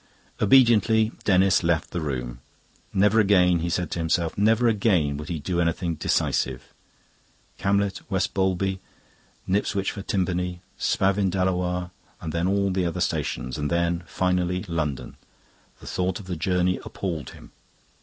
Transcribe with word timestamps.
Obediently 0.41 1.11
Denis 1.25 1.61
left 1.61 1.91
the 1.91 2.01
room. 2.01 2.39
Never 2.91 3.19
again, 3.19 3.59
he 3.59 3.69
said 3.69 3.91
to 3.91 3.99
himself, 3.99 4.35
never 4.35 4.67
again 4.67 5.15
would 5.17 5.29
he 5.29 5.37
do 5.37 5.61
anything 5.61 5.93
decisive. 5.93 6.73
Camlet, 7.59 8.01
West 8.09 8.33
Bowlby, 8.33 8.79
Knipswich 9.47 9.91
for 9.91 10.01
Timpany, 10.01 10.61
Spavin 10.75 11.29
Delawarr; 11.29 11.91
and 12.19 12.33
then 12.33 12.47
all 12.47 12.71
the 12.71 12.83
other 12.87 12.99
stations; 12.99 13.59
and 13.59 13.69
then, 13.69 14.01
finally, 14.07 14.65
London. 14.67 15.17
The 15.79 15.85
thought 15.85 16.19
of 16.19 16.25
the 16.25 16.35
journey 16.35 16.79
appalled 16.83 17.29
him. 17.29 17.51